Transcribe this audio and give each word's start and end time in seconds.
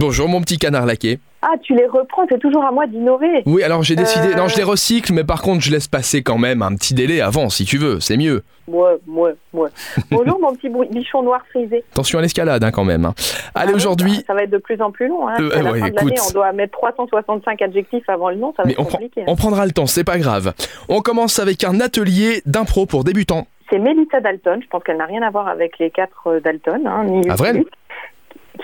Bonjour 0.00 0.30
mon 0.30 0.40
petit 0.40 0.56
canard 0.56 0.86
laqué. 0.86 1.18
Ah, 1.42 1.52
tu 1.62 1.74
les 1.74 1.86
reprends, 1.86 2.22
c'est 2.30 2.38
toujours 2.38 2.64
à 2.64 2.70
moi 2.72 2.86
d'innover. 2.86 3.42
Oui, 3.44 3.62
alors 3.62 3.82
j'ai 3.82 3.96
décidé. 3.96 4.28
Euh. 4.32 4.34
Non, 4.36 4.48
je 4.48 4.56
les 4.56 4.62
recycle, 4.62 5.12
mais 5.12 5.24
par 5.24 5.42
contre, 5.42 5.60
je 5.62 5.70
laisse 5.70 5.88
passer 5.88 6.22
quand 6.22 6.38
même 6.38 6.62
un 6.62 6.74
petit 6.74 6.94
délai 6.94 7.20
avant, 7.20 7.50
si 7.50 7.66
tu 7.66 7.76
veux, 7.76 8.00
c'est 8.00 8.16
mieux. 8.16 8.42
Moi, 8.66 8.92
moi, 9.06 9.32
moi. 9.52 9.68
Bonjour 10.10 10.40
mon 10.40 10.54
petit 10.54 10.70
bichon 10.90 11.22
noir 11.22 11.42
frisé. 11.50 11.84
Attention 11.92 12.18
à 12.18 12.22
l'escalade 12.22 12.64
hein, 12.64 12.70
quand 12.70 12.84
même. 12.84 13.04
hein. 13.04 13.14
Allez, 13.54 13.72
Ah 13.74 13.76
aujourd'hui. 13.76 14.14
Ça, 14.16 14.22
ça 14.28 14.34
va 14.34 14.44
être 14.44 14.50
de 14.50 14.56
plus 14.58 14.80
en 14.80 14.90
plus 14.90 15.08
long. 15.08 15.28
Hein. 15.28 15.34
Euh, 15.40 15.50
à 15.58 15.62
la 15.62 15.72
ouais, 15.72 15.80
fin 15.80 15.88
de 15.90 15.94
l'année, 15.96 16.12
écoute. 16.14 16.26
on 16.30 16.32
doit 16.32 16.52
mettre 16.52 16.72
365 16.78 17.60
adjectifs 17.60 18.08
avant 18.08 18.30
le 18.30 18.36
nom, 18.36 18.54
ça 18.56 18.62
va 18.62 18.66
Mais 18.68 18.72
être 18.72 18.80
on, 18.80 18.84
compliqué. 18.84 19.20
hein. 19.20 19.24
on 19.26 19.36
prendra 19.36 19.66
le 19.66 19.72
temps, 19.72 19.86
c'est 19.86 20.04
pas 20.04 20.16
grave. 20.18 20.54
On 20.88 21.02
commence 21.02 21.38
avec 21.38 21.62
un 21.64 21.78
atelier 21.80 22.40
d'impro 22.46 22.86
pour 22.86 23.04
débutants. 23.04 23.46
C'est 23.70 23.78
Mélissa 23.78 24.20
Dalton, 24.20 24.60
je 24.62 24.66
pense 24.68 24.82
qu'elle 24.82 24.96
n'a 24.96 25.04
rien 25.06 25.22
à 25.22 25.30
voir 25.30 25.46
avec 25.46 25.78
les 25.78 25.90
quatre 25.90 26.26
euh, 26.26 26.40
Dalton, 26.40 26.80
ni 27.06 27.22
Ah, 27.28 27.34
vrai 27.34 27.62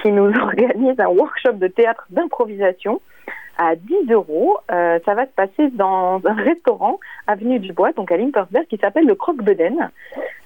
qui 0.03 0.13
nous 0.13 0.33
organise 0.41 0.99
un 0.99 1.09
workshop 1.09 1.55
de 1.55 1.69
théâtre 1.69 2.07
d'improvisation 2.11 3.01
à 3.59 3.75
10 3.75 4.11
euros. 4.11 4.59
Euh, 4.71 4.99
ça 5.05 5.15
va 5.15 5.27
se 5.27 5.33
passer 5.33 5.71
dans 5.71 6.21
un 6.25 6.35
restaurant, 6.35 7.01
avenue 7.27 7.59
du 7.59 7.73
Bois, 7.73 7.93
donc 7.93 8.13
à 8.13 8.17
Limpersberg, 8.17 8.67
qui 8.67 8.77
s'appelle 8.77 9.07
le 9.07 9.15
Croque-Beden. 9.15 9.91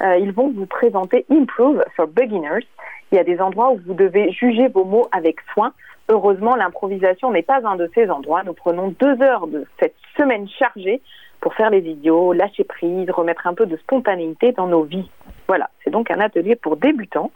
Euh, 0.03 0.17
ils 0.19 0.33
vont 0.33 0.51
vous 0.51 0.67
présenter 0.67 1.27
Improve 1.31 1.83
for 1.97 2.07
Beginners. 2.07 2.67
Il 3.13 3.17
y 3.17 3.19
a 3.19 3.25
des 3.25 3.41
endroits 3.41 3.73
où 3.73 3.81
vous 3.85 3.95
devez 3.95 4.31
juger 4.31 4.69
vos 4.69 4.85
mots 4.85 5.09
avec 5.13 5.37
soin. 5.53 5.73
Heureusement, 6.09 6.57
l'improvisation 6.57 7.31
n'est 7.31 7.43
pas 7.43 7.61
un 7.65 7.77
de 7.77 7.91
ces 7.95 8.11
endroits. 8.11 8.43
Nous 8.45 8.55
prenons 8.55 8.95
deux 8.99 9.21
heures 9.23 9.47
de 9.47 9.67
cette 9.81 9.97
semaine 10.17 10.49
chargée 10.49 11.01
pour 11.41 11.55
faire 11.55 11.71
les 11.71 11.81
idiots, 11.81 12.33
lâcher 12.33 12.65
prise, 12.65 13.11
remettre 13.11 13.47
un 13.47 13.55
peu 13.55 13.67
de 13.67 13.77
spontanéité 13.77 14.53
dans 14.53 14.67
nos 14.67 14.83
vies. 14.83 15.11
Voilà, 15.51 15.69
c'est 15.83 15.91
donc 15.91 16.13
un 16.13 16.21
atelier 16.21 16.55
pour 16.55 16.77
débutants 16.77 17.33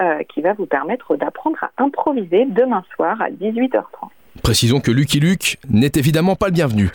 euh, 0.00 0.22
qui 0.32 0.40
va 0.40 0.54
vous 0.54 0.64
permettre 0.64 1.16
d'apprendre 1.16 1.62
à 1.62 1.70
improviser 1.76 2.46
demain 2.46 2.82
soir 2.94 3.20
à 3.20 3.28
18h30. 3.28 4.08
Précisons 4.42 4.80
que 4.80 4.90
Lucky 4.90 5.20
Luke 5.20 5.58
n'est 5.68 5.92
évidemment 5.96 6.36
pas 6.36 6.46
le 6.46 6.52
bienvenu. 6.52 6.88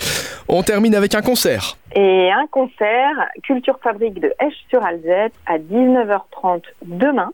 On 0.50 0.64
termine 0.64 0.96
avec 0.96 1.14
un 1.14 1.22
concert. 1.22 1.78
Et 1.96 2.32
un 2.32 2.48
concert, 2.48 3.30
Culture 3.44 3.78
Fabrique 3.84 4.20
de 4.20 4.34
Esch-sur-Alzette, 4.40 5.36
à 5.46 5.60
19h30 5.60 6.64
demain. 6.82 7.30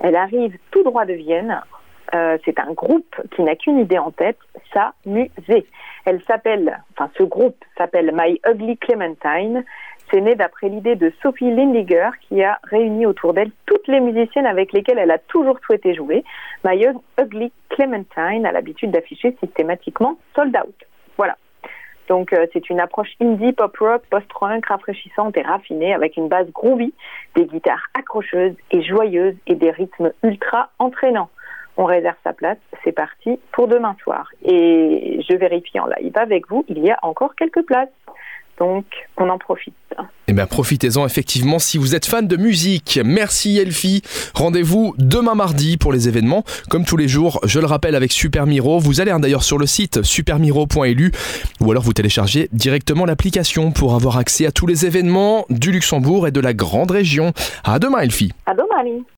Elle 0.00 0.16
arrive 0.16 0.58
tout 0.70 0.82
droit 0.82 1.06
de 1.06 1.14
Vienne. 1.14 1.62
Euh, 2.14 2.36
c'est 2.44 2.58
un 2.58 2.74
groupe 2.74 3.16
qui 3.34 3.44
n'a 3.44 3.56
qu'une 3.56 3.78
idée 3.78 3.98
en 3.98 4.10
tête, 4.10 4.36
s'amuser. 4.74 5.66
Elle 6.04 6.20
s'appelle, 6.26 6.82
enfin 6.92 7.10
ce 7.16 7.22
groupe 7.22 7.56
s'appelle 7.78 8.12
My 8.14 8.38
Ugly 8.46 8.76
Clementine. 8.76 9.64
C'est 10.10 10.20
né 10.20 10.34
d'après 10.34 10.68
l'idée 10.68 10.96
de 10.96 11.12
Sophie 11.22 11.50
Lindiger 11.50 12.10
qui 12.22 12.42
a 12.42 12.58
réuni 12.64 13.04
autour 13.04 13.34
d'elle 13.34 13.50
toutes 13.66 13.86
les 13.88 14.00
musiciennes 14.00 14.46
avec 14.46 14.72
lesquelles 14.72 14.98
elle 14.98 15.10
a 15.10 15.18
toujours 15.18 15.58
souhaité 15.66 15.94
jouer. 15.94 16.24
My 16.64 16.86
Ugly 17.20 17.52
Clementine 17.68 18.46
a 18.46 18.52
l'habitude 18.52 18.90
d'afficher 18.90 19.36
systématiquement 19.42 20.16
Sold 20.34 20.56
Out. 20.56 20.74
Voilà. 21.18 21.36
Donc 22.08 22.32
euh, 22.32 22.46
c'est 22.52 22.70
une 22.70 22.80
approche 22.80 23.10
indie, 23.20 23.52
pop 23.52 23.76
rock, 23.76 24.02
post-rock, 24.10 24.64
rafraîchissante 24.64 25.36
et 25.36 25.42
raffinée 25.42 25.92
avec 25.92 26.16
une 26.16 26.28
base 26.28 26.50
groovy, 26.52 26.94
des 27.36 27.44
guitares 27.44 27.86
accrocheuses 27.92 28.56
et 28.70 28.82
joyeuses 28.82 29.36
et 29.46 29.54
des 29.54 29.70
rythmes 29.70 30.12
ultra 30.22 30.70
entraînants. 30.78 31.28
On 31.76 31.84
réserve 31.84 32.16
sa 32.24 32.32
place, 32.32 32.58
c'est 32.82 32.92
parti 32.92 33.38
pour 33.52 33.68
demain 33.68 33.94
soir. 34.02 34.30
Et 34.42 35.20
je 35.28 35.36
vérifie 35.36 35.78
en 35.78 35.86
live 35.86 36.16
avec 36.16 36.48
vous, 36.48 36.64
il 36.68 36.78
y 36.78 36.90
a 36.90 36.98
encore 37.02 37.36
quelques 37.36 37.62
places. 37.62 37.88
Donc 38.58 38.84
on 39.16 39.28
en 39.28 39.38
profite. 39.38 39.74
Eh 40.28 40.32
bien, 40.32 40.46
profitez-en 40.46 41.06
effectivement 41.06 41.58
si 41.58 41.78
vous 41.78 41.94
êtes 41.94 42.06
fan 42.06 42.28
de 42.28 42.36
musique. 42.36 43.00
Merci 43.04 43.58
Elfie. 43.58 44.02
Rendez-vous 44.34 44.94
demain 44.98 45.34
mardi 45.34 45.76
pour 45.76 45.92
les 45.92 46.08
événements. 46.08 46.44
Comme 46.68 46.84
tous 46.84 46.96
les 46.96 47.08
jours, 47.08 47.40
je 47.44 47.60
le 47.60 47.66
rappelle 47.66 47.94
avec 47.94 48.12
Super 48.12 48.46
Miro. 48.46 48.78
Vous 48.78 49.00
allez 49.00 49.10
hein, 49.10 49.20
d'ailleurs 49.20 49.42
sur 49.42 49.58
le 49.58 49.66
site 49.66 50.02
supermiro.lu 50.02 51.12
ou 51.60 51.70
alors 51.70 51.82
vous 51.82 51.92
téléchargez 51.92 52.48
directement 52.52 53.06
l'application 53.06 53.70
pour 53.72 53.94
avoir 53.94 54.18
accès 54.18 54.46
à 54.46 54.52
tous 54.52 54.66
les 54.66 54.86
événements 54.86 55.46
du 55.50 55.72
Luxembourg 55.72 56.28
et 56.28 56.30
de 56.30 56.40
la 56.40 56.52
grande 56.52 56.90
région. 56.90 57.32
À 57.64 57.78
demain 57.78 58.00
Elfie. 58.00 58.32
À 58.46 58.54
demain, 58.54 58.78
Aline. 58.78 59.02